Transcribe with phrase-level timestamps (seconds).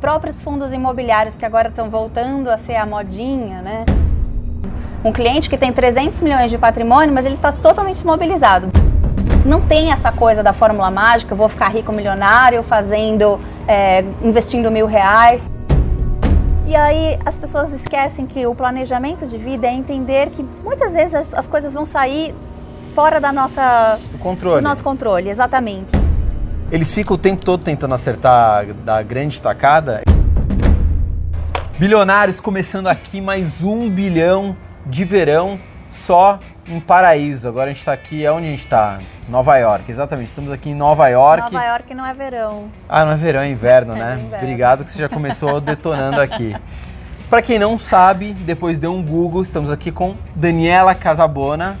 [0.00, 3.84] Próprios fundos imobiliários que agora estão voltando a ser a modinha, né?
[5.04, 8.68] Um cliente que tem 300 milhões de patrimônio, mas ele está totalmente imobilizado.
[9.44, 14.86] Não tem essa coisa da fórmula mágica, vou ficar rico milionário fazendo, é, investindo mil
[14.86, 15.44] reais.
[16.64, 21.14] E aí as pessoas esquecem que o planejamento de vida é entender que muitas vezes
[21.14, 22.34] as, as coisas vão sair
[22.94, 24.60] fora da nossa, controle.
[24.60, 26.07] do nosso controle, exatamente.
[26.70, 30.02] Eles ficam o tempo todo tentando acertar da grande tacada.
[31.78, 35.58] Bilionários começando aqui mais um bilhão de verão
[35.88, 37.48] só em Paraíso.
[37.48, 38.98] Agora a gente está aqui, é onde a gente está?
[39.30, 40.28] Nova York, exatamente.
[40.28, 41.54] Estamos aqui em Nova York.
[41.54, 42.70] Nova York não é verão.
[42.86, 44.14] Ah, não é verão, é inverno, É né?
[44.22, 44.36] inverno.
[44.36, 46.54] Obrigado que você já começou detonando aqui.
[47.30, 51.78] Para quem não sabe, depois deu um Google, estamos aqui com Daniela Casabona,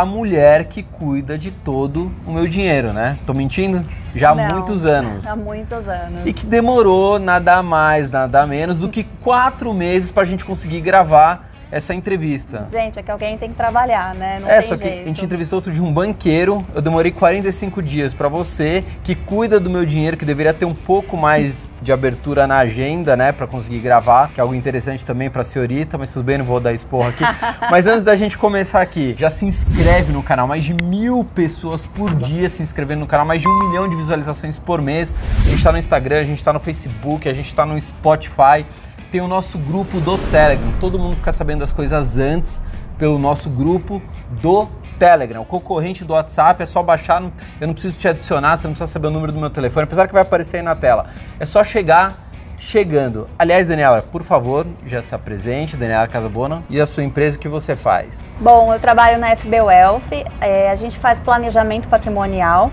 [0.00, 3.18] a mulher que cuida de todo o meu dinheiro, né?
[3.26, 3.84] Tô mentindo?
[4.14, 5.26] Já há Não, muitos anos.
[5.26, 6.22] Há muitos anos.
[6.24, 10.80] E que demorou nada mais, nada menos do que quatro meses para a gente conseguir
[10.80, 12.66] gravar essa entrevista.
[12.70, 14.38] Gente, é que alguém tem que trabalhar, né?
[14.40, 15.02] Não é, só que jeito.
[15.02, 16.64] a gente entrevistou outro de um banqueiro.
[16.74, 20.74] Eu demorei 45 dias para você, que cuida do meu dinheiro, que deveria ter um
[20.74, 25.30] pouco mais de abertura na agenda, né, para conseguir gravar, que é algo interessante também
[25.30, 27.24] para senhorita, mas tudo bem, não vou dar esporro aqui.
[27.70, 31.86] mas antes da gente começar aqui, já se inscreve no canal, mais de mil pessoas
[31.86, 35.14] por dia se inscrevendo no canal, mais de um milhão de visualizações por mês.
[35.46, 38.66] A gente tá no Instagram, a gente tá no Facebook, a gente tá no Spotify
[39.10, 40.72] tem o nosso grupo do Telegram.
[40.78, 42.62] Todo mundo fica sabendo das coisas antes
[42.96, 44.00] pelo nosso grupo
[44.40, 45.42] do Telegram.
[45.42, 47.22] O concorrente do WhatsApp é só baixar,
[47.60, 50.06] eu não preciso te adicionar, você não precisa saber o número do meu telefone, apesar
[50.06, 51.06] que vai aparecer aí na tela.
[51.38, 53.26] É só chegar chegando.
[53.38, 57.48] Aliás, Daniela, por favor, já se apresente, Daniela Casabona, e a sua empresa, o que
[57.48, 58.26] você faz?
[58.38, 62.70] Bom, eu trabalho na FB Wealth, é, a gente faz planejamento patrimonial,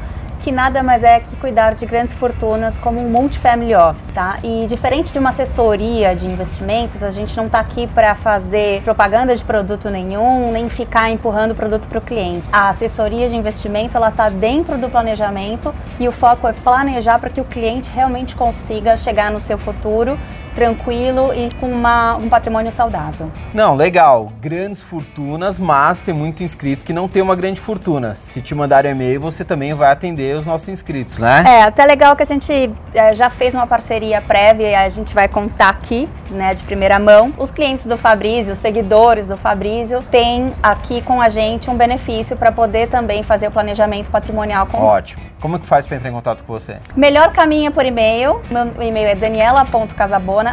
[0.47, 4.37] que nada mais é que cuidar de grandes fortunas como um multifamily office, tá?
[4.41, 9.35] E diferente de uma assessoria de investimentos, a gente não está aqui para fazer propaganda
[9.35, 12.47] de produto nenhum, nem ficar empurrando o produto para o cliente.
[12.49, 17.30] A assessoria de investimento, ela está dentro do planejamento e o foco é planejar para
[17.30, 20.17] que o cliente realmente consiga chegar no seu futuro
[20.57, 23.31] tranquilo e com uma- um patrimônio saudável.
[23.53, 28.15] Não, legal, grandes fortunas, mas tem muito inscrito que não tem uma grande fortuna.
[28.15, 31.43] Se te mandarem e-mail, você também vai atender os nossos inscritos, né?
[31.47, 35.13] É, até legal que a gente é, já fez uma parceria prévia e a gente
[35.13, 37.31] vai contar aqui, né, de primeira mão.
[37.37, 42.35] Os clientes do Fabrício, os seguidores do Fabrício, têm aqui com a gente um benefício
[42.35, 45.21] para poder também fazer o planejamento patrimonial com Ótimo.
[45.39, 46.77] Como que faz para entrar em contato com você?
[46.95, 48.41] Melhor caminho é por e-mail.
[48.49, 49.13] Meu e-mail é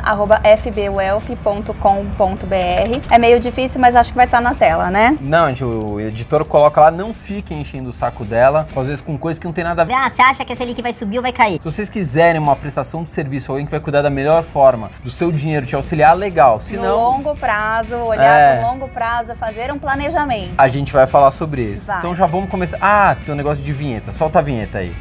[0.01, 3.01] daniela.casabona.fbwealth.com.br.
[3.11, 5.17] É meio difícil, mas acho que vai estar na tela, né?
[5.21, 9.17] Não, gente, o editor coloca lá, não fique enchendo o saco dela, às vezes com
[9.19, 9.95] coisa que não tem nada a ver.
[9.95, 11.59] Ah, você acha que esse link vai subir ou vai cair?
[11.61, 15.11] Se vocês quiserem uma prestação de serviço, alguém que vai cuidar da melhor forma do
[15.11, 16.61] seu dinheiro, te auxiliar, legal.
[16.61, 18.61] Se no não, longo prazo, olhar É.
[18.61, 20.51] no longo prazo, fazer um planejamento.
[20.59, 21.87] a gente vai falar sobre isso.
[21.87, 21.99] Vai.
[21.99, 22.79] Então já vamos começar.
[22.81, 24.13] Ah, tem um negócio de vinheta.
[24.13, 24.95] Solta a vinheta aí.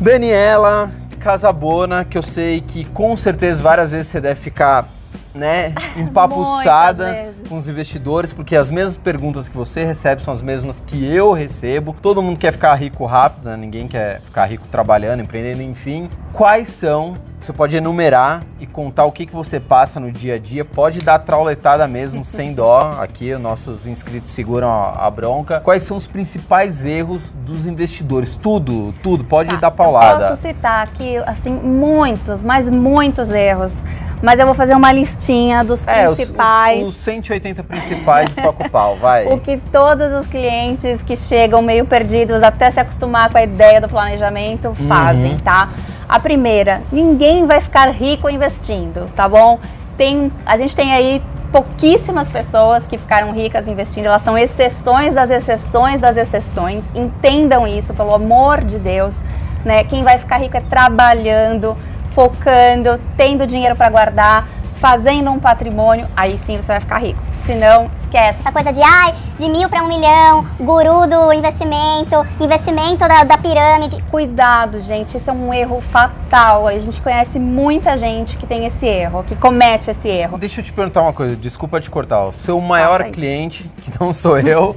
[0.00, 4.88] Daniela Casabona, que eu sei que com certeza várias vezes você deve ficar,
[5.34, 10.80] né, empapuçada com os investidores, porque as mesmas perguntas que você recebe são as mesmas
[10.80, 11.96] que eu recebo.
[12.00, 13.56] Todo mundo quer ficar rico rápido, né?
[13.56, 16.10] Ninguém quer ficar rico trabalhando, empreendendo, enfim.
[16.32, 17.16] Quais são?
[17.46, 20.64] Você pode enumerar e contar o que, que você passa no dia a dia.
[20.64, 22.98] Pode dar trauletada mesmo, sem dó.
[23.00, 25.60] Aqui, os nossos inscritos seguram a, a bronca.
[25.60, 28.34] Quais são os principais erros dos investidores?
[28.34, 29.22] Tudo, tudo.
[29.22, 30.26] Pode dar paulada.
[30.28, 33.72] Posso citar aqui, assim, muitos, mas muitos erros.
[34.20, 36.80] Mas eu vou fazer uma listinha dos É, os, principais.
[36.82, 39.26] os, os 180 principais e toca o pau, vai.
[39.28, 43.80] O que todos os clientes que chegam meio perdidos até se acostumar com a ideia
[43.80, 44.88] do planejamento Uhum.
[44.88, 45.68] fazem, tá?
[46.08, 49.58] A primeira, ninguém vai ficar rico investindo, tá bom?
[49.96, 55.30] Tem, a gente tem aí pouquíssimas pessoas que ficaram ricas investindo, elas são exceções das
[55.30, 56.84] exceções das exceções.
[56.94, 59.20] Entendam isso, pelo amor de Deus,
[59.64, 59.82] né?
[59.84, 61.76] Quem vai ficar rico é trabalhando,
[62.10, 64.48] focando, tendo dinheiro para guardar,
[64.80, 67.22] fazendo um patrimônio, aí sim você vai ficar rico.
[67.38, 68.40] Se não, esquece.
[68.40, 73.38] Essa coisa de, ai, de mil para um milhão, guru do investimento, investimento da, da
[73.38, 74.02] pirâmide.
[74.10, 76.66] Cuidado, gente, isso é um erro fatal.
[76.66, 80.38] A gente conhece muita gente que tem esse erro, que comete esse erro.
[80.38, 82.26] Deixa eu te perguntar uma coisa, desculpa te cortar.
[82.26, 84.76] O seu maior cliente, que não sou eu,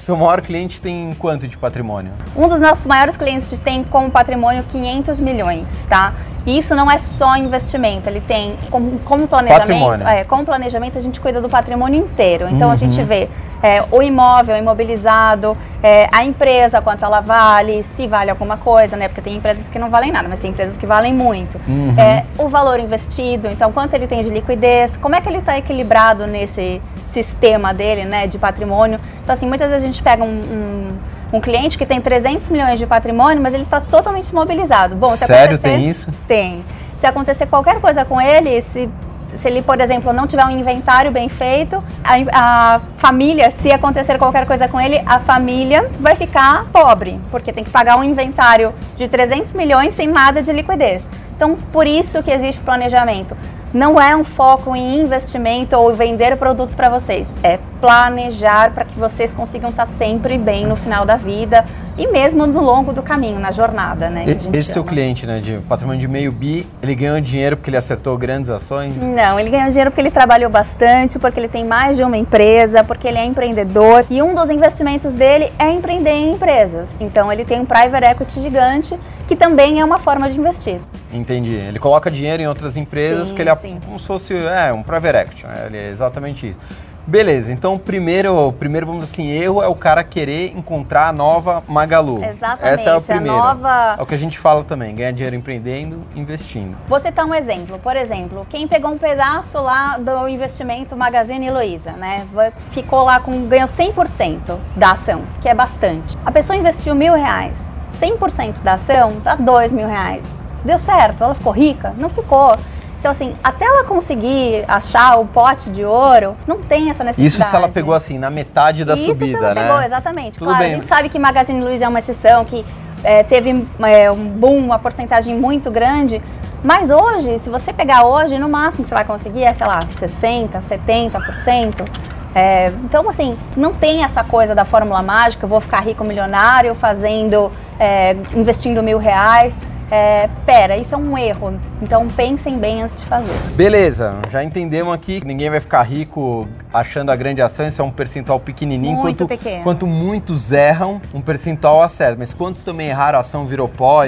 [0.00, 2.12] seu maior cliente tem quanto de patrimônio?
[2.34, 6.14] Um dos nossos maiores clientes tem como patrimônio 500 milhões, tá?
[6.46, 9.68] E isso não é só investimento, ele tem como, como planejamento.
[9.68, 10.08] Patrimônio.
[10.08, 12.48] É, como planejamento a gente cuida do patrimônio inteiro.
[12.50, 12.74] Então Uhum.
[12.74, 13.28] a gente vê
[13.62, 19.08] é, o imóvel imobilizado, é, a empresa, quanto ela vale, se vale alguma coisa, né?
[19.08, 21.60] Porque tem empresas que não valem nada, mas tem empresas que valem muito.
[21.68, 21.94] Uhum.
[21.98, 25.58] É, o valor investido, então quanto ele tem de liquidez, como é que ele está
[25.58, 26.80] equilibrado nesse
[27.12, 29.00] sistema dele, né, de patrimônio.
[29.22, 32.78] Então assim, muitas vezes a gente pega um, um, um cliente que tem 300 milhões
[32.78, 34.94] de patrimônio, mas ele está totalmente imobilizado.
[34.94, 36.12] Bom, Sério, tem isso?
[36.26, 36.64] Tem.
[36.98, 38.88] Se acontecer qualquer coisa com ele, se
[39.34, 44.18] se ele, por exemplo, não tiver um inventário bem feito, a, a família, se acontecer
[44.18, 48.74] qualquer coisa com ele, a família vai ficar pobre, porque tem que pagar um inventário
[48.96, 51.08] de 300 milhões sem nada de liquidez.
[51.36, 53.36] Então, por isso que existe planejamento.
[53.72, 58.98] Não é um foco em investimento ou vender produtos para vocês, é planejar para que
[58.98, 61.64] vocês consigam estar sempre bem no final da vida
[61.96, 64.24] e mesmo no longo do caminho, na jornada, né?
[64.52, 68.16] Esse seu cliente, né, de patrimônio de meio bi, ele ganhou dinheiro porque ele acertou
[68.18, 68.96] grandes ações?
[68.96, 72.82] Não, ele ganhou dinheiro porque ele trabalhou bastante, porque ele tem mais de uma empresa,
[72.82, 76.88] porque ele é empreendedor e um dos investimentos dele é empreender em empresas.
[76.98, 80.80] Então ele tem um private equity gigante que também é uma forma de investir.
[81.12, 81.52] Entendi.
[81.52, 83.80] Ele coloca dinheiro em outras empresas Sim, porque ele é sim.
[83.84, 85.46] como se fosse é, um private equity.
[85.46, 85.64] né?
[85.66, 86.60] Ele é exatamente isso.
[87.06, 91.12] Beleza, então o primeiro, primeiro, vamos dizer assim, erro é o cara querer encontrar a
[91.12, 92.22] nova Magalu.
[92.22, 93.36] Exatamente, Essa é o a primeiro.
[93.36, 96.76] nova- É o que a gente fala também, ganhar dinheiro empreendendo, investindo.
[96.86, 97.78] Vou citar um exemplo.
[97.80, 102.24] Por exemplo, quem pegou um pedaço lá do investimento Magazine Luiza, né?
[102.70, 106.16] Ficou lá com ganhou 100% da ação, que é bastante.
[106.24, 107.56] A pessoa investiu mil reais.
[107.98, 110.22] 100% da ação dá dois mil reais.
[110.64, 111.24] Deu certo?
[111.24, 111.92] Ela ficou rica?
[111.96, 112.56] Não ficou.
[113.00, 117.26] Então, assim, até ela conseguir achar o pote de ouro, não tem essa necessidade.
[117.26, 119.62] Isso se ela pegou assim, na metade da Isso subida, se ela né?
[119.62, 120.38] pegou, exatamente.
[120.38, 120.72] Tudo claro, bem.
[120.72, 122.62] a gente sabe que Magazine Luiza é uma exceção, que
[123.02, 126.20] é, teve é, um boom, uma porcentagem muito grande.
[126.62, 129.80] Mas hoje, se você pegar hoje, no máximo que você vai conseguir é, sei lá,
[129.80, 131.88] 60%, 70%.
[132.34, 136.74] É, então, assim, não tem essa coisa da fórmula mágica, eu vou ficar rico milionário
[136.74, 139.56] fazendo, é, investindo mil reais.
[139.90, 141.58] É, pera, isso é um erro.
[141.82, 143.32] Então pensem bem antes de fazer.
[143.56, 147.84] Beleza, já entendemos aqui que ninguém vai ficar rico achando a grande ação, isso é
[147.84, 148.96] um percentual pequenininho.
[148.96, 149.62] Muito quanto, pequeno.
[149.64, 152.16] Quanto muitos erram, um percentual acerta.
[152.18, 154.02] Mas quantos também erraram a ação virou pó?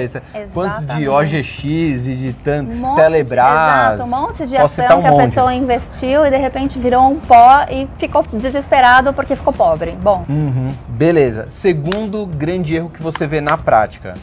[0.53, 1.07] Quantos de.
[1.09, 1.63] OGX
[2.07, 3.97] e de tan, Um Telebrás?
[3.97, 5.23] De, exato, um monte de ação um que a monte.
[5.23, 9.91] pessoa investiu e de repente virou um pó e ficou desesperado porque ficou pobre.
[10.01, 11.45] Bom, Uhum, beleza.
[11.49, 14.13] Segundo grande erro que você vê na prática.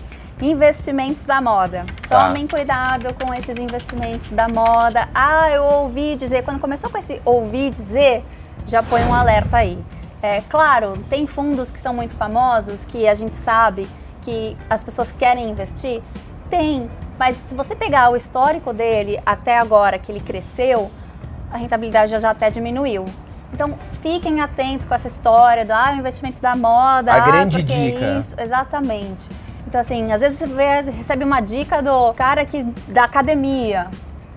[0.41, 1.85] Investimentos da moda.
[2.09, 2.27] Tá.
[2.27, 5.09] Tomem cuidado com esses investimentos da moda.
[5.15, 6.43] Ah, eu ouvi dizer.
[6.45, 8.25] Quando começou com esse ouvir dizer,
[8.67, 9.79] já põe um alerta aí.
[10.23, 13.89] É claro, tem fundos que são muito famosos que a gente sabe
[14.23, 16.03] que as pessoas querem investir.
[16.51, 20.91] Tem, mas se você pegar o histórico dele até agora que ele cresceu,
[21.51, 23.05] a rentabilidade já, já até diminuiu.
[23.53, 27.13] Então, fiquem atentos com essa história do ah, investimento da moda.
[27.13, 28.19] A ah, grande dica.
[28.19, 29.29] Isso, exatamente.
[29.71, 33.87] Então, assim, às vezes você vê- recebe uma dica do cara que da academia.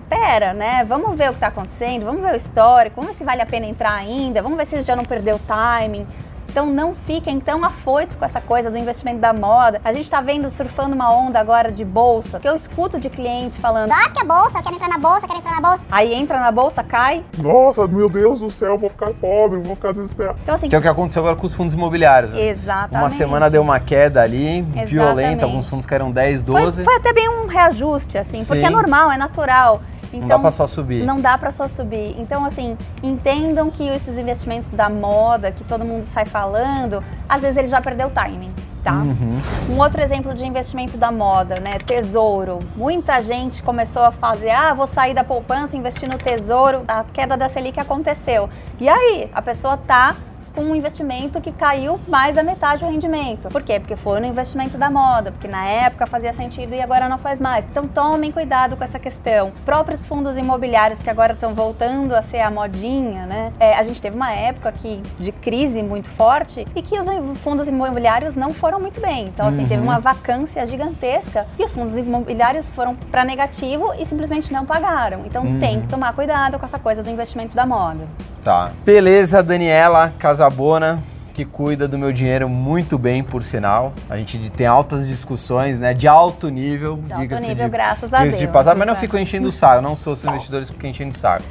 [0.08, 0.84] Pera, né?
[0.84, 3.46] Vamos ver o que está acontecendo, vamos ver o histórico, vamos ver se vale a
[3.46, 6.06] pena entrar ainda, vamos ver se ele já não perdeu o timing.
[6.54, 9.80] Então não fiquem tão afoitos com essa coisa do investimento da moda.
[9.84, 13.58] A gente está vendo surfando uma onda agora de bolsa, que eu escuto de cliente
[13.58, 15.82] falando, Ah, que a bolsa, quero entrar na bolsa, quero entrar na bolsa.
[15.90, 17.24] aí entra na bolsa, cai.
[17.38, 20.38] Nossa, meu Deus do céu, vou ficar pobre, vou ficar desesperado.
[20.44, 22.32] Então assim, Que é o que aconteceu agora com os fundos imobiliários.
[22.32, 22.40] né?
[22.50, 23.02] exatamente.
[23.02, 26.84] Uma semana deu uma queda ali, violenta, alguns fundos caíram 10, Foi, 12.
[26.84, 28.66] foi até bem um reajuste, assim, porque Sim.
[28.66, 29.82] é normal, é natural.
[30.18, 31.04] Não Então, dá pra só subir.
[31.04, 32.14] Não dá pra só subir.
[32.18, 37.56] Então, assim, entendam que esses investimentos da moda, que todo mundo sai falando, às vezes
[37.56, 38.52] ele já perdeu o timing,
[38.82, 38.92] tá?
[38.92, 39.40] Uhum.
[39.70, 41.78] Um outro exemplo de investimento da moda, né?
[41.84, 42.60] Tesouro.
[42.76, 46.82] Muita gente começou a fazer, ah, vou sair da poupança, investir no tesouro.
[46.86, 48.48] A queda da Selic aconteceu.
[48.80, 50.14] E aí, a pessoa tá
[50.54, 53.48] com um investimento que caiu mais da metade do rendimento.
[53.48, 53.80] Por quê?
[53.80, 57.40] Porque foi no investimento da moda, porque na época fazia sentido e agora não faz
[57.40, 57.64] mais.
[57.66, 59.52] Então tomem cuidado com essa questão.
[59.64, 63.52] Próprios fundos imobiliários que agora estão voltando a ser a modinha, né?
[63.58, 67.06] É, a gente teve uma época que, de crise muito forte e que os
[67.38, 69.26] fundos imobiliários não foram muito bem.
[69.26, 74.52] Então, assim, teve uma vacância gigantesca e os fundos imobiliários foram para negativo e simplesmente
[74.52, 75.22] não pagaram.
[75.26, 78.06] Então tem que tomar cuidado com essa coisa do investimento da moda.
[78.44, 78.72] Tá.
[78.84, 80.12] Beleza, Daniela
[80.44, 83.94] Casabona, que cuida do meu dinheiro muito bem, por sinal.
[84.10, 85.94] A gente tem altas discussões, né?
[85.94, 86.98] De alto nível.
[87.02, 89.06] De alto nível, graças a diga-se de Deus, passagem, mas não exato.
[89.06, 89.80] fico enchendo o saco.
[89.80, 91.44] Não sou seus investidores que ficam enchendo o saco.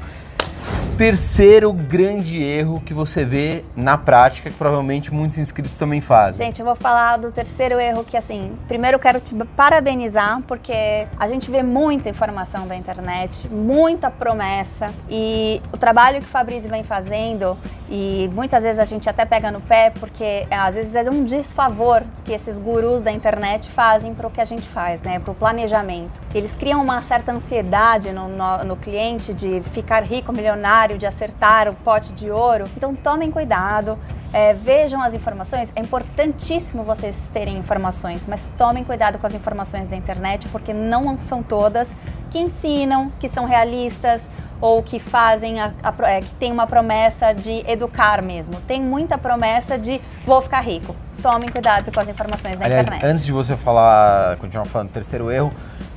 [0.97, 6.45] Terceiro grande erro que você vê na prática, que provavelmente muitos inscritos também fazem?
[6.45, 11.07] Gente, eu vou falar do terceiro erro que, assim, primeiro eu quero te parabenizar, porque
[11.19, 16.69] a gente vê muita informação da internet, muita promessa, e o trabalho que o Fabrício
[16.69, 17.57] vem fazendo,
[17.89, 21.23] e muitas vezes a gente até pega no pé, porque é, às vezes é um
[21.23, 25.31] desfavor que esses gurus da internet fazem para o que a gente faz, né, para
[25.31, 26.21] o planejamento.
[26.35, 31.67] Eles criam uma certa ansiedade no, no, no cliente de ficar rico, milionário, de acertar
[31.69, 32.65] o pote de ouro.
[32.75, 33.97] Então tomem cuidado,
[34.31, 35.71] é, vejam as informações.
[35.75, 41.17] É importantíssimo vocês terem informações, mas tomem cuidado com as informações da internet, porque não
[41.21, 41.89] são todas
[42.31, 44.23] que ensinam, que são realistas
[44.59, 48.55] ou que fazem a, a, é, que tem uma promessa de educar mesmo.
[48.61, 50.95] Tem muita promessa de vou ficar rico.
[51.21, 53.05] Tomem cuidado com as informações da Aliás, internet.
[53.05, 55.53] Antes de você falar, continuar falando terceiro erro,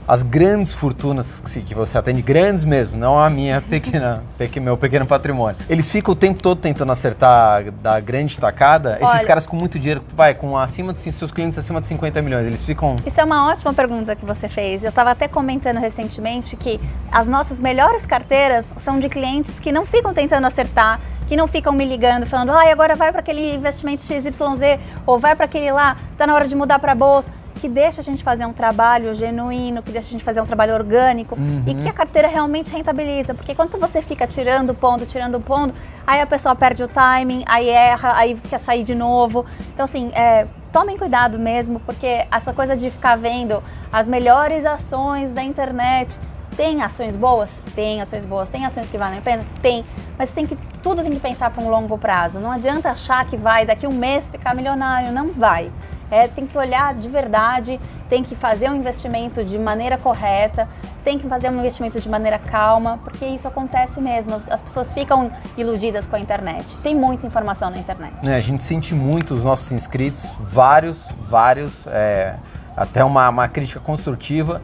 [0.07, 4.23] as grandes fortunas que você atende, grandes mesmo, não a minha pequena,
[4.61, 5.57] meu pequeno patrimônio.
[5.69, 8.99] Eles ficam o tempo todo tentando acertar da grande tacada.
[9.01, 12.23] Esses Olha, caras com muito dinheiro, vai, com acima de seus clientes acima de 50
[12.23, 12.97] milhões, eles ficam.
[13.05, 14.83] Isso é uma ótima pergunta que você fez.
[14.85, 19.85] Eu estava até comentando recentemente que as nossas melhores carteiras são de clientes que não
[19.85, 23.55] ficam tentando acertar, que não ficam me ligando falando, ai, ah, agora vai para aquele
[23.55, 27.33] investimento XYZ ou vai para aquele lá, tá na hora de mudar para bolsa
[27.67, 30.73] que deixa a gente fazer um trabalho genuíno, que deixa a gente fazer um trabalho
[30.73, 31.65] orgânico Uhum.
[31.67, 33.35] e que a carteira realmente rentabiliza.
[33.35, 35.75] Porque quando você fica tirando ponto, tirando ponto,
[36.07, 39.45] aí a pessoa perde o timing, aí erra, aí quer sair de novo.
[39.75, 43.61] Então, assim, é, tomem cuidado mesmo, porque essa coisa de ficar vendo
[43.93, 46.17] as melhores ações da internet.
[46.57, 47.51] Tem ações boas?
[47.75, 48.49] Tem ações boas.
[48.49, 49.45] Tem ações que valem a pena?
[49.61, 49.85] Tem.
[50.17, 52.39] Mas tem que, tudo tem que pensar para um longo prazo.
[52.39, 55.13] Não adianta achar que vai daqui um mês ficar milionário.
[55.13, 55.71] Não vai.
[56.11, 60.69] É, tem que olhar de verdade, tem que fazer um investimento de maneira correta,
[61.05, 64.43] tem que fazer um investimento de maneira calma, porque isso acontece mesmo.
[64.51, 66.77] As pessoas ficam iludidas com a internet.
[66.79, 68.13] Tem muita informação na internet.
[68.23, 72.37] É, a gente sente muito os nossos inscritos, vários, vários, é,
[72.77, 74.63] até uma, uma crítica construtiva.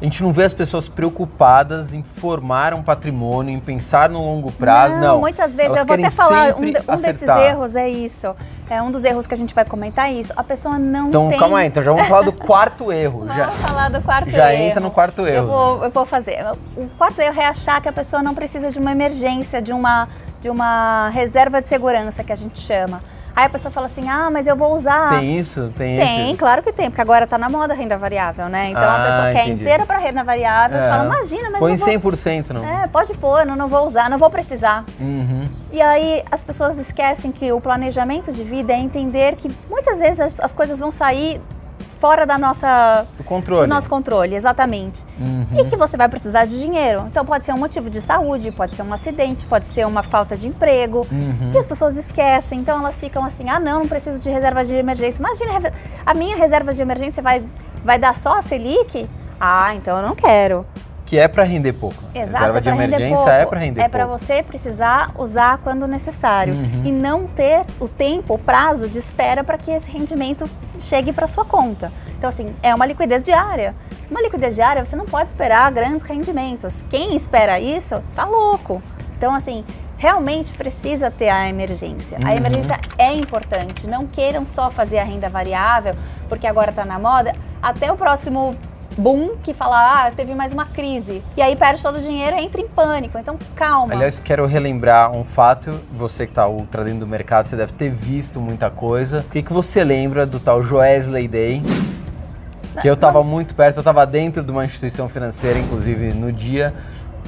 [0.00, 4.52] A gente não vê as pessoas preocupadas em formar um patrimônio, em pensar no longo
[4.52, 4.94] prazo.
[4.96, 5.70] Não, muitas vezes.
[5.76, 8.36] Elas Eu vou até falar, um, de- um desses erros é isso.
[8.70, 10.32] É um dos erros que a gente vai comentar é isso.
[10.36, 11.38] A pessoa não Então, tem...
[11.38, 13.26] calma aí, então já vamos falar do quarto erro.
[13.34, 14.62] Já, Vamos falar do quarto já erro.
[14.62, 15.36] entra no quarto erro.
[15.36, 16.38] Eu vou, eu vou fazer.
[16.76, 20.06] O quarto erro é achar que a pessoa não precisa de uma emergência, de uma,
[20.40, 23.00] de uma reserva de segurança, que a gente chama.
[23.38, 25.10] Aí a pessoa fala assim, ah, mas eu vou usar...
[25.10, 25.72] Tem isso?
[25.76, 26.38] Tem, Tem, esse?
[26.38, 28.70] claro que tem, porque agora tá na moda a renda variável, né?
[28.70, 29.62] Então Ah, a pessoa quer entendi.
[29.62, 30.90] inteira para renda variável, É.
[30.90, 32.12] fala, imagina, mas Põe não vou...
[32.12, 32.64] 100%, não?
[32.68, 34.84] É, pode pôr, não, não vou usar, não vou precisar.
[34.98, 35.48] Uhum.
[35.70, 40.18] E aí as pessoas esquecem que o planejamento de vida é entender que muitas vezes
[40.18, 41.40] as, as coisas vão sair
[41.98, 43.66] fora da nossa, O controle.
[43.66, 45.04] do nosso controle, exatamente.
[45.18, 45.46] Uhum.
[45.58, 47.04] E que você vai precisar de dinheiro.
[47.08, 50.36] Então pode ser um motivo de saúde, pode ser um acidente, pode ser uma falta
[50.36, 51.06] de emprego.
[51.10, 51.50] Uhum.
[51.52, 54.74] E as pessoas esquecem, então elas ficam assim: ah, não, não preciso de reserva de
[54.74, 55.20] emergência.
[55.20, 55.72] Imagina,
[56.04, 57.42] a minha reserva de emergência vai,
[57.84, 59.08] vai dar só a Selic?
[59.40, 60.66] Ah, então eu não quero.
[61.08, 61.96] Que é para render pouco.
[62.14, 64.18] Exato, Reserva é de emergência é para render É para pouco.
[64.22, 66.82] você precisar usar quando necessário Uhum.
[66.84, 70.44] e não ter o tempo, o prazo de espera para que esse rendimento
[70.78, 71.90] chegue para sua conta.
[72.18, 73.74] Então assim, é uma liquidez diária.
[74.10, 76.84] Uma liquidez diária, você não pode esperar grandes rendimentos.
[76.90, 78.82] Quem espera isso, tá louco.
[79.16, 79.64] Então assim,
[79.96, 82.18] realmente precisa ter a emergência.
[82.22, 82.36] A Uhum.
[82.36, 83.86] emergência é importante.
[83.86, 85.94] Não queiram só fazer a renda variável,
[86.28, 88.54] porque agora está na moda, até o próximo
[88.98, 91.22] boom que fala, ah, teve mais uma crise.
[91.36, 93.16] E aí perde todo o dinheiro e entra em pânico.
[93.18, 93.94] Então, calma.
[93.94, 95.70] Aliás, quero relembrar um fato.
[95.92, 99.20] Você que está ultra dentro do mercado, você deve ter visto muita coisa.
[99.20, 101.62] O que, que você lembra do tal Joesley Day?
[102.80, 106.72] Que eu estava muito perto, eu estava dentro de uma instituição financeira, inclusive no dia.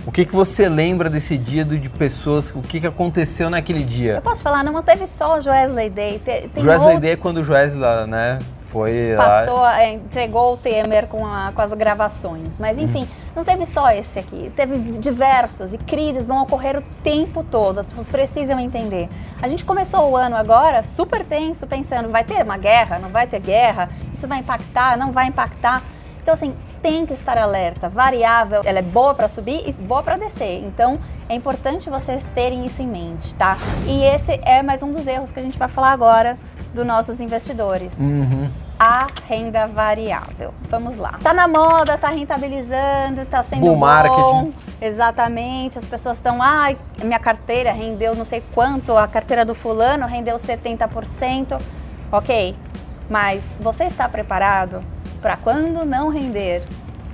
[0.07, 2.53] O que, que você lembra desse dia do- de pessoas?
[2.55, 4.21] O que, que aconteceu naquele Eu dia?
[4.23, 6.19] posso falar, não teve só o Joesley Day.
[6.21, 8.39] te- Tem Joesley outro- Day é quando o Joesley, né,
[8.71, 9.83] foi passou, lá.
[9.83, 12.59] é, entregou o Temer com, a- com as gravações.
[12.59, 17.43] Mas enfim, não teve só esse aqui, teve diversos e crises vão ocorrer o tempo
[17.45, 17.81] todo.
[17.81, 19.09] As pessoas precisam entender.
[19.43, 23.27] A gente começou o ano agora super tenso, pensando, vai ter uma guerra, não vai
[23.27, 25.83] ter guerra, isso vai impactar, não vai impactar.
[26.23, 27.89] Então assim, tem que estar alerta.
[27.89, 30.63] Variável, ela é boa para subir e boa para descer.
[30.65, 30.99] Então
[31.29, 33.57] é importante vocês terem isso em mente, tá?
[33.87, 36.39] E esse é mais um dos erros que a gente vai falar agora
[36.75, 38.49] dos nossos investidores Uhum.
[38.79, 40.55] a renda variável.
[40.71, 41.15] Vamos lá.
[41.23, 43.81] Tá na moda, tá rentabilizando, tá sendo Bull bom.
[43.81, 44.55] marketing.
[44.81, 45.79] Exatamente.
[45.79, 50.37] As pessoas estão, ai, minha carteira rendeu não sei quanto, a carteira do fulano rendeu
[50.39, 51.61] 70%.
[52.13, 52.57] OK.
[53.09, 54.83] Mas você está preparado
[55.21, 56.63] para quando não render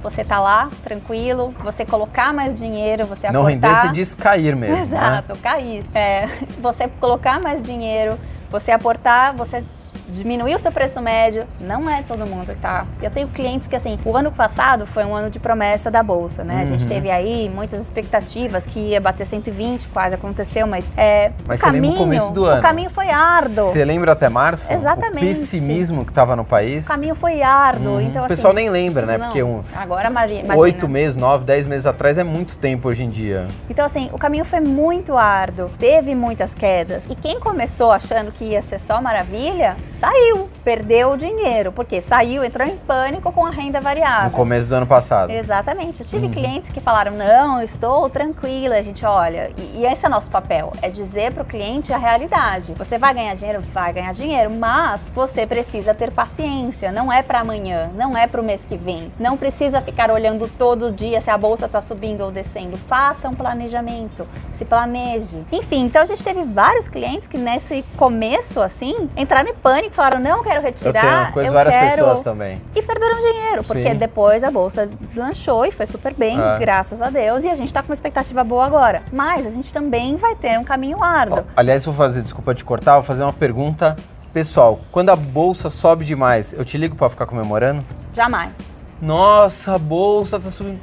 [0.03, 3.71] você tá lá, tranquilo, você colocar mais dinheiro, você Não aportar.
[3.71, 4.77] render se diz cair mesmo.
[4.77, 4.83] né?
[4.83, 5.85] Exato, cair.
[5.93, 6.29] É,
[6.61, 8.17] você colocar mais dinheiro,
[8.51, 9.65] você aportar, você
[10.09, 12.87] diminuir o seu preço médio, não é todo mundo, tá?
[13.03, 16.45] Eu tenho clientes que, assim, o ano passado foi um ano de promessa da Bolsa,
[16.45, 16.63] né?
[16.63, 16.89] A gente Uhum.
[16.89, 21.71] teve aí muitas expectativas que ia bater 120, quase aconteceu, mas é, Mas o você
[21.71, 22.59] lembra o caminho, começo do ano?
[22.59, 23.67] O caminho foi árduo.
[23.71, 24.73] Você lembra até março?
[24.73, 25.17] Exatamente.
[25.25, 26.85] O pessimismo que tava no país.
[26.87, 28.01] O caminho foi árduo, Uhum.
[28.01, 28.35] então o assim...
[28.35, 29.19] pessoal nem lembra, né?
[29.19, 30.57] não, Porque um Agora imagi- imagina.
[30.57, 33.47] oito meses, nove, dez meses atrás é muito tempo hoje em dia.
[33.69, 37.03] Então, assim, o caminho foi muito árduo, teve muitas quedas.
[37.11, 41.71] E quem começou achando que ia ser só maravilha, saiu, perdeu o dinheiro.
[41.71, 44.31] Porque saiu, entrou em pânico com a renda No variável.
[44.33, 45.31] começo do ano passado.
[45.31, 46.01] Exatamente.
[46.01, 46.11] Eu Uhum.
[46.11, 48.75] tive clientes que falaram: não, estou tranquila.
[48.77, 51.97] A gente olha, e, e esse é nosso papel: é dizer para o cliente a
[51.99, 52.73] realidade.
[52.75, 53.63] Você vai ganhar dinheiro?
[53.73, 56.91] Vai ganhar dinheiro, mas você precisa ter paciência.
[56.91, 59.13] Não é para amanhã, não é para o mês que vem.
[59.21, 62.77] Não precisa ficar olhando todo dia se a bolsa está subindo ou descendo.
[62.77, 64.27] Faça um planejamento,
[64.59, 65.45] se planeje.
[65.53, 70.19] Enfim, então a gente teve vários clientes que nesse começo, assim, entraram em pânico, falaram:
[70.19, 71.01] não quero Eu retirar.
[71.23, 71.91] tenho conheço eu várias quero...
[71.91, 72.61] pessoas também.
[72.75, 73.97] E perderam dinheiro, porque Sim.
[73.97, 76.59] depois a bolsa deslanchou e foi super bem, É.
[76.59, 79.03] graças a Deus, e a gente tá com uma expectativa boa agora.
[79.13, 81.45] Mas a gente também vai ter um caminho árduo.
[81.57, 83.97] Aliás, vou fazer, desculpa te cortar, vou fazer uma pergunta
[84.33, 84.81] pessoal.
[84.93, 87.85] Quando a bolsa sobe demais, eu te ligo pra ficar comemorando?
[88.15, 88.53] Jamais.
[89.01, 90.81] Nossa, a bolsa tá subindo.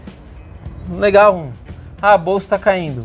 [0.98, 1.48] Legal.
[2.02, 3.04] Ah, a bolsa tá caindo.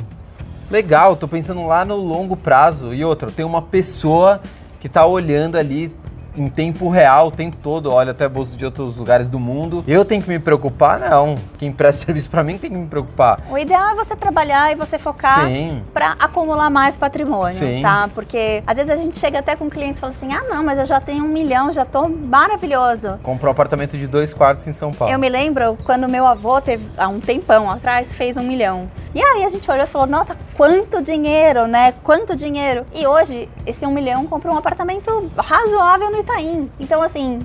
[0.70, 2.92] Legal, tô pensando lá no longo prazo.
[2.92, 4.40] E outra, tem uma pessoa
[4.80, 5.94] que tá olhando ali
[6.38, 9.84] em tempo real o tempo todo, olha até bolsas de outros lugares do mundo.
[9.86, 11.00] Eu tenho que me preocupar?
[11.00, 11.34] Não.
[11.58, 13.40] Quem presta serviço pra mim tem que me preocupar.
[13.50, 15.48] O ideal é você trabalhar e você focar
[15.92, 17.82] para acumular mais patrimônio, Sim.
[17.82, 18.08] tá?
[18.14, 20.78] Porque às vezes a gente chega até com clientes e fala assim: ah, não, mas
[20.78, 23.18] eu já tenho um milhão, já tô maravilhoso.
[23.22, 25.12] Comprou um apartamento de dois quartos em São Paulo.
[25.12, 28.88] Eu me lembro quando meu avô teve, há um tempão atrás, fez um milhão.
[29.14, 31.92] E aí a gente olhou e falou, nossa, quanto dinheiro, né?
[32.02, 32.86] Quanto dinheiro.
[32.94, 36.70] E hoje, esse um milhão comprou um apartamento razoável no Itaim.
[36.78, 37.40] Então, assim,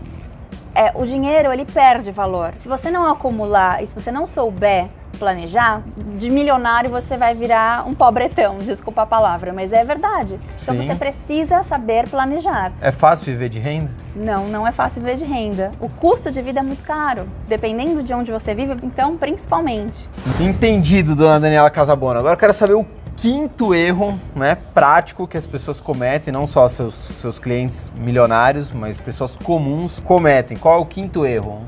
[0.75, 2.53] é, o dinheiro, ele perde valor.
[2.57, 5.83] Se você não acumular e se você não souber planejar,
[6.17, 10.39] de milionário você vai virar um pobretão, desculpa a palavra, mas é verdade.
[10.61, 10.87] Então Sim.
[10.87, 12.73] você precisa saber planejar.
[12.81, 13.91] É fácil viver de renda?
[14.15, 15.71] Não, não é fácil viver de renda.
[15.79, 20.09] O custo de vida é muito caro, dependendo de onde você vive, então principalmente.
[20.39, 22.19] Entendido, dona Daniela Casabona.
[22.19, 22.83] Agora eu quero saber o
[23.17, 28.99] quinto erro, né, prático que as pessoas cometem, não só seus, seus clientes milionários, mas
[28.99, 30.57] pessoas comuns cometem.
[30.57, 31.61] Qual é o quinto erro?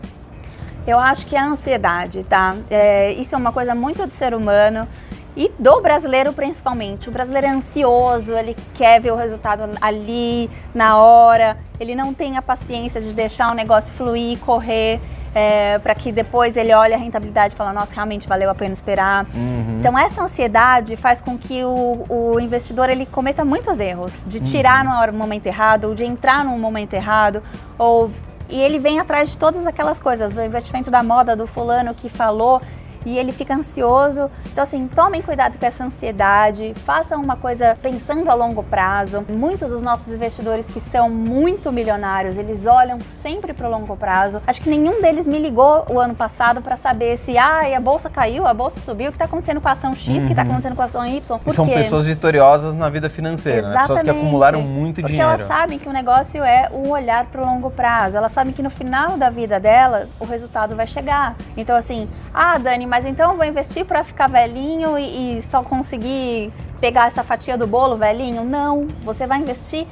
[0.86, 2.56] Eu acho que é a ansiedade, tá?
[2.70, 4.88] É, isso é uma coisa muito do ser humano
[5.36, 7.10] e do brasileiro principalmente.
[7.10, 12.38] O brasileiro é ansioso, ele quer ver o resultado ali, na hora, ele não tem
[12.38, 15.02] a paciência de deixar o negócio fluir, correr,
[15.36, 18.74] é, para que depois ele olhe a rentabilidade e fala, nossa, realmente valeu a pena
[18.74, 19.28] esperar.
[19.36, 19.80] Uhum.
[19.80, 24.86] Então essa ansiedade faz com que o, o investidor ele cometa muitos erros, de tirar
[24.86, 27.44] no hora- momento errado, ou de entrar no momento errado,
[27.78, 28.10] ou
[28.48, 32.08] e ele vem atrás de todas aquelas coisas, do investimento da moda, do fulano que
[32.08, 32.62] falou,
[33.06, 34.30] e ele fica ansioso.
[34.52, 39.26] Então, assim, tomem cuidado com essa ansiedade, façam uma coisa pensando a longo prazo.
[39.30, 44.42] Muitos dos nossos investidores que são muito milionários, eles olham sempre para o longo prazo.
[44.48, 48.10] Acho que nenhum deles me ligou o ano passado para saber se ah, a bolsa
[48.10, 50.42] caiu, a bolsa subiu, o que está acontecendo com a ação X, o que está
[50.42, 51.40] acontecendo com a ação Y.
[51.40, 51.74] Por são quê?
[51.74, 53.82] pessoas vitoriosas na vida financeira, né?
[53.82, 55.32] Pessoas que acumularam muito Porque dinheiro.
[55.32, 58.18] elas sabem que o negócio é um olhar para o longo prazo.
[58.18, 61.36] Elas sabem que no final da vida delas o resultado vai chegar.
[61.56, 65.62] Então assim, ah, Dani, mas então eu vou investir para ficar velhinho e, e só
[65.62, 68.46] conseguir pegar essa fatia do bolo velhinho?
[68.46, 69.86] Não, você vai investir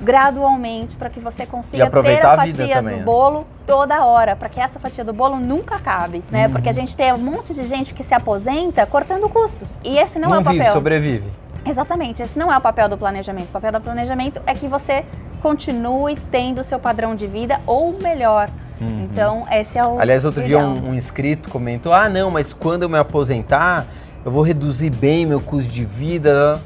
[0.00, 3.04] gradualmente para que você consiga ter a fatia também, do né?
[3.04, 6.46] bolo toda hora, para que essa fatia do bolo nunca acabe, né?
[6.46, 6.52] Uhum.
[6.54, 9.78] Porque a gente tem um monte de gente que se aposenta cortando custos.
[9.84, 10.60] E esse não, é o papel.
[10.60, 11.30] vive, sobrevive.
[11.62, 13.50] Exatamente, esse não é o papel do planejamento.
[13.50, 15.04] O papel do planejamento é que você
[15.42, 18.48] continue tendo o seu padrão de vida ou melhor.
[18.80, 19.98] Então, esse é o.
[19.98, 23.86] Aliás, outro dia um, um inscrito comentou: ah, não, mas quando eu me aposentar,
[24.24, 26.60] eu vou reduzir bem meu custo de vida.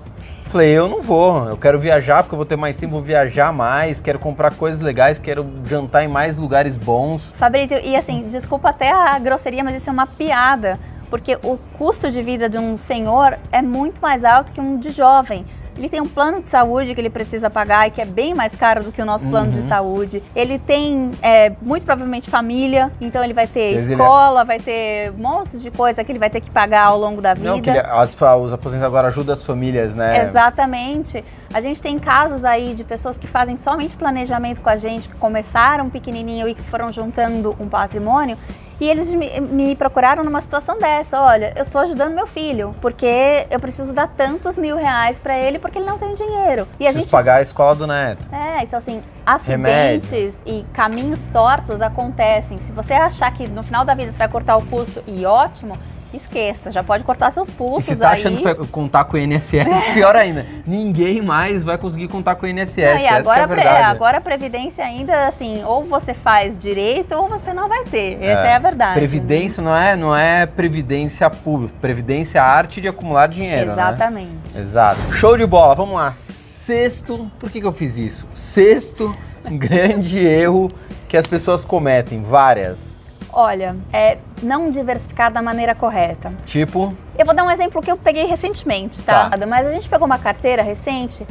[0.47, 3.53] Falei, eu não vou, eu quero viajar porque eu vou ter mais tempo, vou viajar
[3.53, 7.33] mais, quero comprar coisas legais, quero jantar em mais lugares bons.
[7.39, 10.77] Fabrício, e assim, desculpa até a grosseria, mas isso é uma piada.
[11.09, 14.91] Porque o custo de vida de um senhor é muito mais alto que um de
[14.91, 15.47] jovem.
[15.81, 18.55] Ele tem um plano de saúde que ele precisa pagar e que é bem mais
[18.55, 19.59] caro do que o nosso plano Uhum.
[19.59, 20.23] de saúde.
[20.37, 25.63] Ele tem, é, muito provavelmente, família, então ele vai ter dizer, escola, vai ter montes
[25.63, 27.49] de coisa que ele vai ter que pagar ao longo da vida.
[27.49, 30.23] Não, que ele- as, fa- os aposentados agora ajudam as famílias, né?
[30.23, 31.25] Exatamente.
[31.53, 35.17] A gente tem casos aí de pessoas que fazem somente planejamento com a gente, que
[35.17, 38.39] começaram pequenininho e que foram juntando um patrimônio.
[38.81, 41.21] E eles me, procuraram numa situação dessa.
[41.21, 45.59] Olha, eu tô ajudando meu filho, porque eu preciso dar tantos mil reais para ele,
[45.59, 46.67] porque ele não tem dinheiro.
[46.79, 48.29] E a Preciso gente pagar a escola do neto.
[48.33, 52.59] é, então assim, acidentes e caminhos tortos acontecem.
[52.61, 55.77] Se você achar que no final da vida você vai cortar o pulso e ótimo,
[56.13, 58.21] esqueça, já pode cortar seus E pulsos se tá aí.
[58.21, 60.47] achando que vai contar com o INSS, pior ainda.
[60.67, 62.79] Ninguém mais vai conseguir contar com o INSS.
[62.79, 63.83] Ah, e Essa que é agora, a verdade.
[63.85, 68.23] agora a Previdência ainda, assim, ou você faz direito ou você não vai ter.
[68.23, 68.95] Essa é, a verdade.
[68.95, 71.75] Previdência não é, não é previdência pública.
[71.81, 73.73] Previdência é a arte de acumular dinheiro, né?
[73.73, 74.57] Exatamente.
[74.59, 75.13] Exato.
[75.13, 76.13] Show de bola, vamos lá.
[76.13, 78.27] Sexto, por que, que eu fiz isso?
[78.35, 80.71] Sexto grande erro
[81.09, 82.95] que as pessoas cometem, várias.
[83.33, 86.33] Olha, é não diversificar da maneira correta.
[86.45, 89.31] Tipo, Eu vou dar um exemplo que eu peguei recentemente, tá?
[89.47, 91.27] Mas a gente pegou uma carteira recente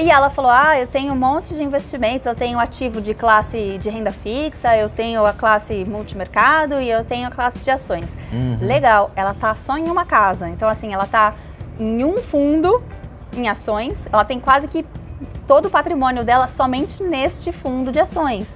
[0.00, 3.78] e ela falou: Ah, eu tenho um monte de investimentos, eu tenho ativo de classe
[3.78, 8.14] de renda fixa, eu tenho a classe multimercado e eu tenho a classe de ações.
[8.32, 8.58] Uhum.
[8.60, 10.48] Legal, ela tá só em uma casa.
[10.48, 11.34] Então, assim, ela tá
[11.78, 12.82] em um fundo
[13.36, 14.84] em ações, ela tem quase que
[15.46, 18.46] todo o patrimônio dela somente neste fundo de ações.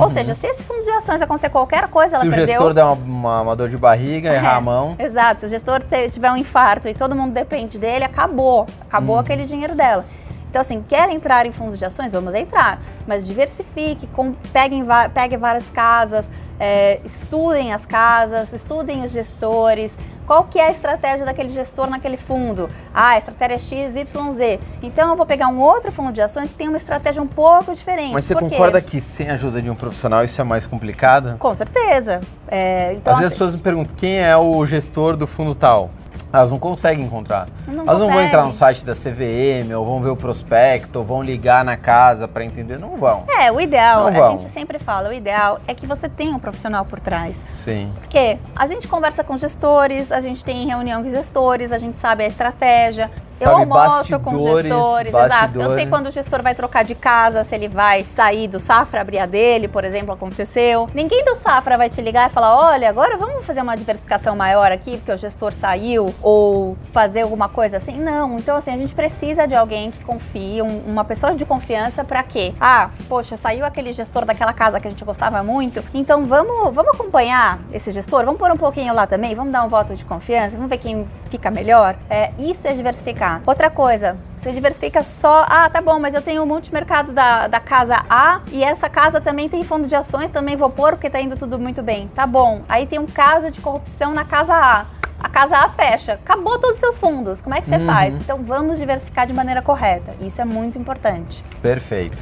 [0.00, 2.30] Ou seja, se esse fundo de ações acontecer qualquer coisa, ela Uhum.
[2.30, 2.46] se o perdeu.
[2.54, 4.96] gestor der uma, uma- uma dor de barriga, errar É, a mão.
[4.98, 8.66] Exato, se o gestor tiver um infarto e todo mundo depende dele, acabou.
[8.82, 10.04] Acabou aquele dinheiro dela.
[10.48, 12.12] Então, assim, quer entrar em fundos de ações?
[12.12, 12.80] Vamos entrar.
[13.06, 19.92] Mas diversifique, com, peguem, pegue várias casas, é, estudem as casas, estudem os gestores.
[20.26, 22.68] Qual que é a estratégia daquele gestor naquele fundo?
[22.92, 24.58] Ah, a estratégia é X, Y, Z.
[24.82, 27.72] Então, eu vou pegar um outro fundo de ações que tem uma estratégia um pouco
[27.74, 28.12] diferente.
[28.12, 31.36] Mas você concorda que sem a ajuda de um profissional isso é mais complicado?
[31.38, 32.20] Com certeza.
[32.48, 35.54] É, então, Às vezes as assim, pessoas me perguntam quem é o gestor do fundo
[35.54, 35.90] tal.
[36.32, 37.46] Elas não conseguem encontrar.
[37.66, 41.04] Não Elas não vão entrar no site da CVM, ou vão ver o prospecto, ou
[41.04, 42.78] vão ligar na casa para entender.
[42.78, 43.24] Não vão.
[43.40, 46.84] É, o ideal, a gente sempre fala, o ideal é que você tenha um profissional
[46.84, 47.44] por trás.
[47.54, 47.92] Sim.
[47.98, 52.24] Porque a gente conversa com gestores, a gente tem reunião com gestores, a gente sabe
[52.24, 53.10] a estratégia.
[53.40, 55.24] Eu Sabe almoço com bastidores, gestores, exato.
[55.24, 55.74] Eu bastidores.
[55.74, 59.18] sei quando o gestor vai trocar de casa, se ele vai sair do Safra, abrir
[59.18, 60.88] a dele, por exemplo, aconteceu.
[60.94, 64.72] Ninguém do Safra vai te ligar e falar: olha, agora vamos fazer uma diversificação maior
[64.72, 67.98] aqui, porque o gestor saiu, ou fazer alguma coisa assim.
[67.98, 68.36] Não.
[68.36, 72.22] Então, assim, a gente precisa de alguém que confie, um- uma pessoa de confiança para
[72.22, 72.54] quê?
[72.60, 76.94] Ah, poxa, saiu aquele gestor daquela casa que a gente gostava muito, então vamos, vamos
[76.94, 80.56] acompanhar esse gestor, vamos pôr um pouquinho lá também, vamos dar um voto de confiança,
[80.56, 81.96] vamos ver quem fica melhor.
[82.08, 83.25] É, isso é diversificar.
[83.46, 87.60] Outra coisa, você diversifica só, ah, tá bom, mas eu tenho o multimercado da, da
[87.60, 91.20] casa A e essa casa também tem fundo de ações, também vou pôr porque tá
[91.20, 92.08] indo tudo muito bem.
[92.14, 92.62] Tá bom.
[92.68, 94.86] Aí tem um caso de corrupção na casa A.
[95.18, 97.40] A casa A fecha, acabou todos os seus fundos.
[97.40, 98.14] Como é que você faz?
[98.14, 100.14] Então vamos diversificar de maneira correta.
[100.20, 101.42] Isso é muito importante.
[101.62, 102.16] Perfeito.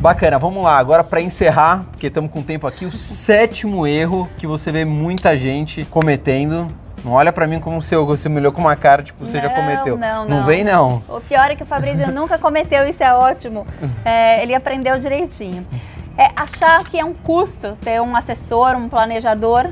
[0.00, 0.78] Bacana, vamos lá.
[0.78, 5.36] Agora para encerrar, porque estamos com tempo aqui, o sétimo erro que você vê muita
[5.36, 6.68] gente cometendo.
[7.04, 9.40] Não olha para mim como se eu- você me olhou com uma cara, tipo, você
[9.40, 9.96] já Não, cometeu.
[9.96, 10.44] não, não.
[10.44, 11.02] vem não.
[11.08, 13.66] O pior é que o Fabrício nunca cometeu, isso é ótimo.
[14.04, 15.66] É, ele aprendeu direitinho.
[16.18, 19.70] É achar que é um custo ter um assessor, um planejador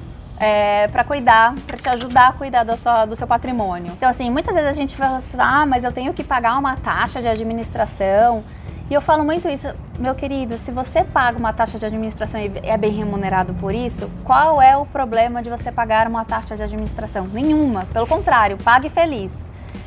[0.93, 3.93] para cuidar, para te ajudar a cuidar do, sua- do seu patrimônio.
[3.97, 6.77] Então, assim, muitas vezes a gente fala assim, ah, mas eu tenho que pagar uma
[6.77, 8.45] taxa de administração.
[8.91, 12.51] E eu falo muito isso, meu querido, se você paga uma taxa de administração e
[12.63, 16.63] é bem remunerado por isso, qual é o problema de você pagar uma taxa de
[16.63, 17.27] administração?
[17.27, 17.85] Nenhuma.
[17.93, 19.31] Pelo contrário, pague feliz.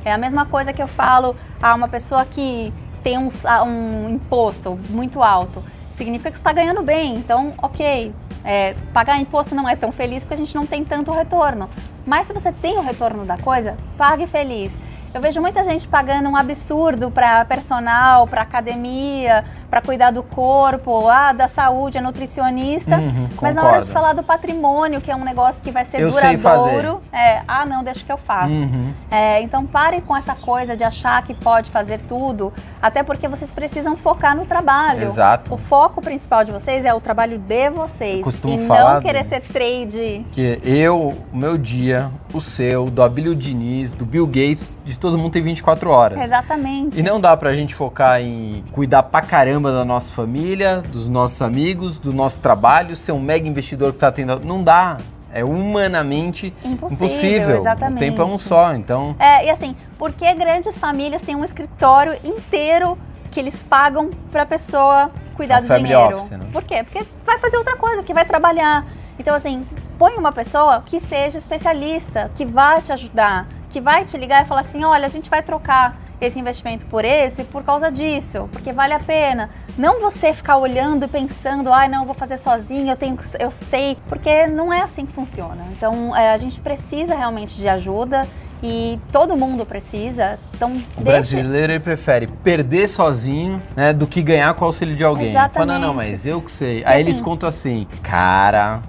[0.05, 2.71] É a mesma coisa que eu falo a uma pessoa que
[3.03, 3.29] tem um,
[3.65, 5.63] um imposto muito alto.
[5.95, 7.15] Significa que está ganhando bem.
[7.15, 8.13] Então, ok.
[8.43, 11.67] é, pagar imposto não é tão feliz porque a gente não tem tanto retorno.
[12.05, 14.71] Mas se você tem o retorno da coisa, pague feliz.
[15.13, 21.07] Eu vejo muita gente pagando um absurdo para personal, para academia, para cuidar do corpo,
[21.09, 22.97] ah, da saúde, é nutricionista.
[22.97, 25.99] Uhum, mas na hora de falar do patrimônio, que é um negócio que vai ser
[25.99, 28.55] Eu duradouro, é, ah, não, deixa que eu faço.
[28.55, 28.93] Uhum.
[29.09, 33.51] É, então pare com essa coisa de achar que pode fazer tudo, até porque vocês
[33.51, 35.03] precisam focar no trabalho.
[35.03, 35.53] Exato.
[35.53, 38.19] O foco principal de vocês é o trabalho de vocês.
[38.19, 40.25] Eu costumo e falar, não querer ser trade.
[40.31, 45.17] Que eu, o meu dia, o seu, do Abílio Diniz, do Bill Gates, de todo
[45.17, 46.19] mundo tem 24 horas.
[46.23, 46.99] Exatamente.
[46.99, 51.41] E não dá pra gente focar em cuidar pra caramba da nossa família, dos nossos
[51.41, 54.39] amigos, do nosso trabalho, ser um mega investidor que tá tendo.
[54.45, 54.97] Não dá.
[55.33, 57.57] É humanamente Impossível, impossível.
[57.57, 57.95] exatamente.
[57.95, 59.15] O tempo é um só, então.
[59.17, 62.97] É, e assim, por que grandes famílias têm um escritório inteiro
[63.31, 66.15] que eles pagam pra pessoa cuidar É um do family dinheiro?
[66.17, 66.45] office, né?
[66.51, 66.83] Por quê?
[66.83, 68.85] Porque vai fazer outra coisa, que vai trabalhar.
[69.17, 69.63] Então, assim,
[70.01, 74.47] põe uma pessoa que seja especialista, que vai te ajudar, que vai te ligar e
[74.47, 78.73] falar assim: olha, a gente vai trocar esse investimento por esse por causa disso, porque
[78.73, 79.51] vale a pena.
[79.77, 83.51] Não você ficar olhando e pensando, ai, não, eu vou fazer sozinho, eu tenho, eu
[83.51, 85.67] sei, porque não é assim que funciona.
[85.71, 88.27] Então, é, a gente precisa realmente de ajuda
[88.63, 90.39] e todo mundo precisa.
[90.55, 95.03] Então, O brasileiro ele prefere perder sozinho, né, do que ganhar com o auxílio de
[95.03, 95.31] alguém.
[95.33, 96.11] Fala, não, não, Exatamente.
[96.11, 96.83] mas eu que sei.
[96.85, 98.81] Aí eles assim- contam assim, cara,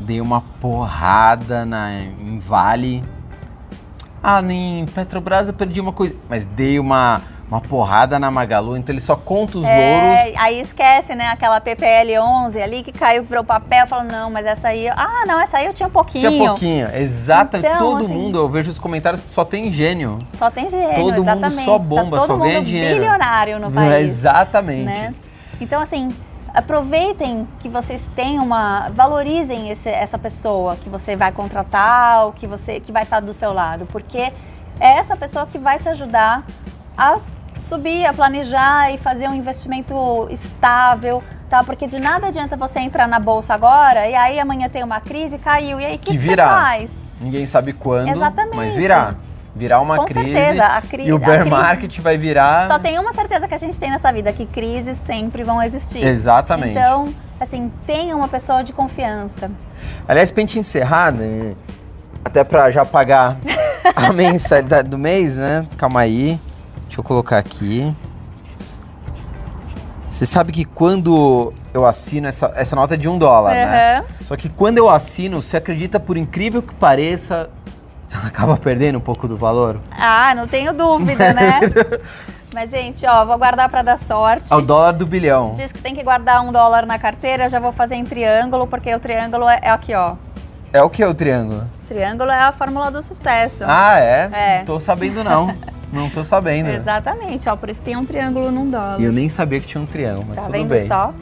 [0.00, 3.02] dei uma porrada na, em Vale.
[4.22, 8.92] Ah, em Petrobras eu perdi uma coisa, mas dei uma, uma porrada na Magalu, então
[8.92, 9.72] ele só conta os louros.
[9.76, 14.44] É, aí esquece, né, aquela PPL 11 ali que caiu pro papel, fala, não, mas
[14.44, 16.28] essa aí, ah, não, essa aí eu tinha um pouquinho.
[16.30, 17.68] Tinha pouquinho, exatamente.
[17.68, 20.18] Então, todo assim- mundo, eu vejo os comentários, só tem gênio.
[20.36, 21.64] Só tem dinheiro, Todo mundo exatamente.
[21.64, 22.94] só bomba, só todo ganha mundo dinheiro.
[22.96, 24.08] bilionário no É, país.
[24.10, 24.84] exatamente.
[24.86, 25.14] né?
[25.60, 26.08] Então, assim,
[26.56, 28.88] aproveitem que vocês têm uma.
[28.90, 33.32] Valorizem esse- essa pessoa que você vai contratar ou que, você, que vai estar do
[33.34, 34.32] seu lado, porque
[34.80, 36.42] é essa pessoa que vai te ajudar
[36.96, 37.18] a
[37.60, 39.94] subir, a planejar e fazer um investimento
[40.30, 41.22] estável.
[41.48, 45.00] Tá, porque de nada adianta você entrar na bolsa agora e aí amanhã tem uma
[45.00, 45.80] crise, caiu.
[45.80, 46.48] E aí o que, Que que você virá.
[46.48, 46.90] faz?
[47.20, 48.56] Ninguém sabe quando, Exatamente.
[48.56, 49.14] mas virá.
[49.56, 50.32] Virá uma Com crise.
[50.34, 52.68] certeza, a cri- e o bear crise- market vai virar.
[52.68, 56.04] Só tem uma certeza que a gente tem nessa vida, que crises sempre vão existir.
[56.04, 56.72] Exatamente.
[56.72, 57.08] Então,
[57.40, 59.50] assim, tenha uma pessoa de confiança.
[60.06, 61.54] Aliás, pra gente encerrar, né,
[62.22, 63.38] até pra já pagar
[63.94, 65.66] a mensalidade do mês, né?
[65.78, 66.38] Calma aí.
[66.86, 67.94] Deixa eu colocar aqui.
[70.08, 73.96] Você sabe que quando eu assino essa, essa nota é de um dólar, né?
[73.96, 74.04] Aham.
[74.24, 77.50] Só que quando eu assino, você acredita, por incrível que pareça,
[78.12, 79.80] ela acaba perdendo um pouco do valor?
[79.90, 81.60] Ah, não tenho dúvida, né?
[82.54, 84.50] Mas, gente, ó, vou guardar pra dar sorte.
[84.50, 85.52] É o dólar do bilhão.
[85.54, 88.94] Diz que tem que guardar um dólar na carteira, já vou fazer em triângulo, porque
[88.94, 90.14] o triângulo é, é aqui, ó.
[90.72, 91.64] É o que o triângulo?
[91.86, 93.62] Triângulo é a fórmula do sucesso.
[93.66, 94.30] Ah, é?
[94.32, 94.58] É.
[94.58, 95.54] Não tô sabendo não.
[95.92, 96.70] não tô sabendo.
[96.72, 99.00] Exatamente, ó, por isso tem um triângulo num dólar.
[99.00, 100.86] E eu nem sabia que tinha um triângulo, mas tá tudo vendo bem.
[100.86, 101.12] só?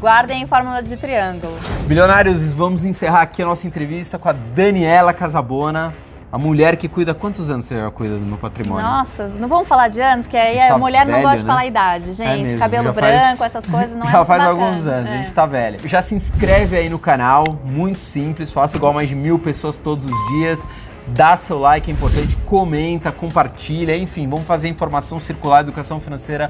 [0.00, 1.56] Guardem fórmula de triângulo.
[1.86, 5.94] Bilionários, vamos encerrar aqui a nossa entrevista com a Daniela Casabona,
[6.34, 7.14] a mulher que cuida.
[7.14, 8.82] Quantos anos você já cuida do meu patrimônio?
[8.84, 11.36] Nossa, não vamos falar de anos, que aí A a tá mulher não velho, gosta
[11.38, 11.48] de né?
[11.48, 12.42] falar a idade, gente.
[12.42, 14.48] mesmo, Cabelo já faz- branco, essas coisas não é Já faz bacana.
[14.66, 15.18] alguns anos, a É.
[15.18, 15.88] gente tá velho.
[15.88, 20.06] Já se inscreve aí no canal, muito simples, faça igual mais de mil pessoas todos
[20.06, 20.66] os dias.
[21.06, 26.48] Dá seu like, é importante, comenta, compartilha, enfim, vamos fazer informação circular, educação financeira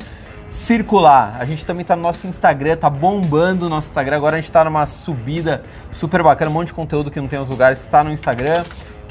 [0.49, 1.37] circular.
[1.41, 4.17] A gente também tá no nosso Instagram, tá bombando o nosso Instagram.
[4.17, 7.39] Agora a gente tá numa subida super bacana, um monte de conteúdo que não tem
[7.39, 8.63] nos lugares, está no Instagram.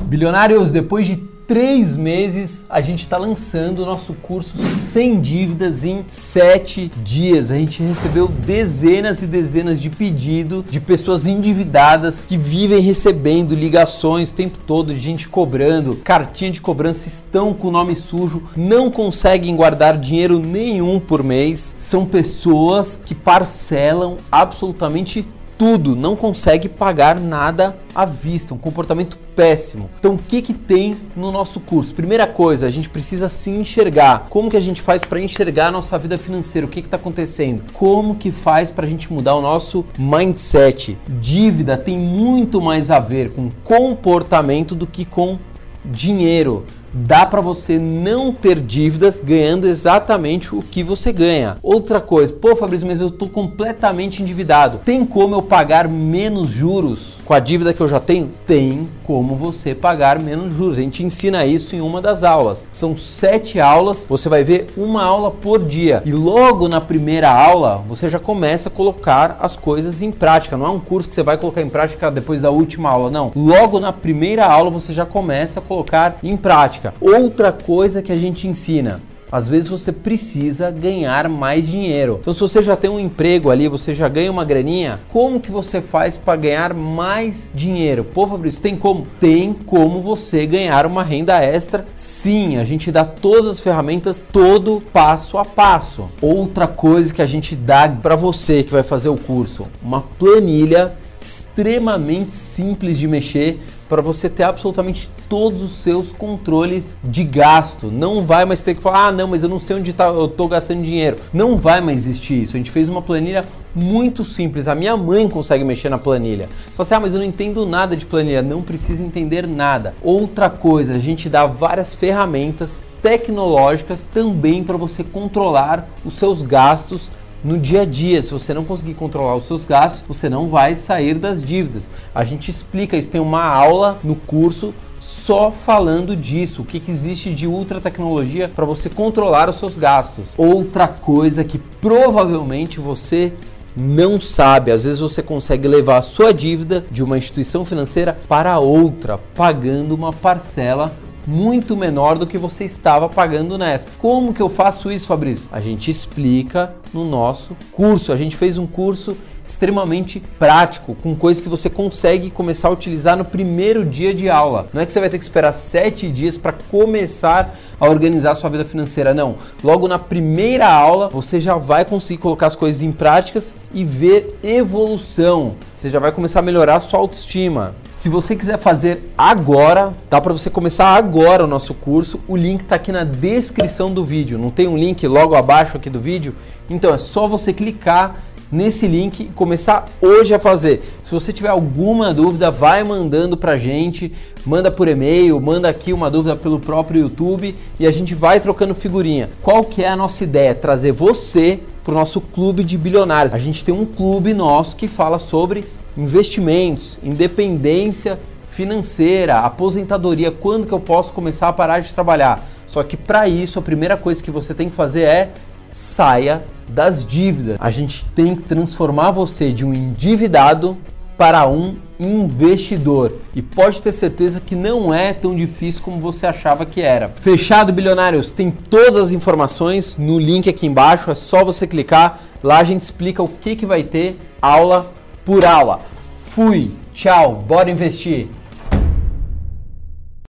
[0.06, 6.06] Bilionários, depois de três meses, a gente está lançando o nosso curso Sem Dívidas em
[6.08, 7.50] sete dias.
[7.50, 14.30] A gente recebeu dezenas e dezenas de pedidos de pessoas endividadas que vivem recebendo ligações
[14.30, 18.92] o tempo todo de gente cobrando, cartinha de cobrança, estão com o nome sujo, não
[18.92, 21.76] conseguem guardar dinheiro nenhum por mês.
[21.80, 25.28] São pessoas que parcelam absolutamente
[25.60, 29.90] tudo, não consegue pagar nada à vista, um comportamento péssimo.
[30.00, 31.94] Então, o que que tem no nosso curso?
[31.94, 34.28] Primeira coisa, a gente precisa se enxergar.
[34.30, 36.66] Como que a gente faz para enxergar a nossa vida financeira?
[36.66, 37.62] O que que está acontecendo?
[37.74, 40.98] Como que faz para a gente mudar o nosso mindset?
[41.20, 45.38] Dívida tem muito mais a ver com comportamento do que com
[45.84, 46.66] dinheiro.
[46.94, 51.58] Dá para você não ter dívidas ganhando exatamente o que você ganha.
[51.62, 54.80] Outra coisa, pô, Fabrício, mas eu tô completamente endividado.
[54.84, 58.32] Tem como eu pagar menos juros com a dívida que eu já tenho?
[58.46, 60.78] Tem como você pagar menos juros.
[60.78, 62.66] A gente ensina isso em uma das aulas.
[62.70, 66.02] São sete aulas, você vai ver uma aula por dia.
[66.06, 70.58] E logo na primeira aula, você já começa a colocar as coisas em prática.
[70.58, 73.32] Não é um curso que você vai colocar em prática depois da última aula, não.
[73.36, 76.79] Logo na primeira aula, você já começa a colocar em prática.
[77.02, 82.18] Outra coisa que a gente ensina Às vezes você precisa ganhar mais dinheiro.
[82.20, 85.52] Então, se você já tem um emprego ali, você já ganha uma graninha, como que
[85.52, 88.04] você faz para ganhar mais dinheiro?
[88.04, 89.06] Pô, Fabrício, tem como?
[89.20, 91.86] Tem como você ganhar uma renda extra?
[91.94, 96.10] Sim, a gente dá todas as ferramentas, todo passo a passo.
[96.20, 100.94] Outra coisa que a gente dá para você que vai fazer o curso, uma planilha
[101.22, 103.60] extremamente simples de mexer
[103.90, 107.88] para você ter absolutamente todos os seus controles de gasto.
[107.88, 110.26] Não vai mais ter que falar, ah, não, mas eu não sei onde tá, eu
[110.26, 111.18] estou gastando dinheiro.
[111.34, 112.56] Não vai mais existir isso.
[112.56, 114.68] A gente fez uma planilha muito simples.
[114.68, 116.48] A minha mãe consegue mexer na planilha.
[116.48, 118.44] Você fala assim, ah, mas eu não entendo nada de planilha.
[118.44, 119.96] Não precisa entender nada.
[120.04, 127.10] Outra coisa, a gente dá várias ferramentas tecnológicas também para você controlar os seus gastos
[127.44, 128.22] no dia a dia.
[128.22, 131.92] Se você não conseguir controlar os seus gastos, você não vai sair das dívidas.
[132.14, 136.92] A gente explica isso, tem uma aula no curso só falando disso, o que, que
[136.92, 140.34] existe de ultra tecnologia para você controlar os seus gastos.
[140.38, 143.32] Outra coisa que provavelmente você
[143.76, 148.60] não sabe, às vezes você consegue levar a sua dívida de uma instituição financeira para
[148.60, 150.92] outra, pagando uma parcela
[151.30, 153.88] muito menor do que você estava pagando nessa.
[154.00, 155.48] Como que eu faço isso, Fabrício?
[155.52, 158.12] A gente explica no nosso curso.
[158.12, 159.16] A gente fez um curso
[159.50, 164.70] extremamente prático, com coisas que você consegue começar a utilizar no primeiro dia de aula.
[164.72, 168.36] Não é que você vai ter que esperar sete dias para começar a organizar a
[168.36, 169.36] sua vida financeira, não.
[169.64, 174.38] Logo na primeira aula você já vai conseguir colocar as coisas em práticas e ver
[174.44, 175.56] evolução.
[175.74, 177.74] Você já vai começar a melhorar a sua autoestima.
[177.96, 182.18] Se você quiser fazer agora, dá para você começar agora o nosso curso.
[182.30, 184.38] O link está aqui na descrição do vídeo.
[184.38, 186.34] Não tem um link logo abaixo aqui do vídeo?
[186.70, 188.16] Então é só você clicar
[188.52, 190.82] nesse link e começar hoje a fazer.
[191.04, 194.12] Se você tiver alguma dúvida, vai mandando pra gente,
[194.46, 198.74] manda por e-mail, manda aqui uma dúvida pelo próprio YouTube e a gente vai trocando
[198.74, 199.30] figurinha.
[199.42, 200.56] Qual que é a nossa ideia?
[200.56, 203.34] Trazer você para o nosso clube de bilionários.
[203.34, 205.66] A gente tem um clube nosso que fala sobre
[205.98, 212.48] investimentos, independência financeira, aposentadoria, quando que eu posso começar a parar de trabalhar.
[212.66, 215.30] Só que para isso a primeira coisa que você tem que fazer é
[215.72, 217.58] saia das dívidas.
[217.60, 220.78] A gente tem que transformar você de um endividado
[221.18, 223.18] para um investidor.
[223.36, 227.10] E pode ter certeza que não é tão difícil como você achava que era.
[227.10, 228.32] Fechado, bilionários?
[228.32, 232.20] Tem todas as informações no link aqui embaixo, é só você clicar.
[232.42, 234.94] Lá a gente explica o que, que vai ter aula
[235.26, 235.82] por aula.
[236.20, 238.30] Fui, tchau, bora investir!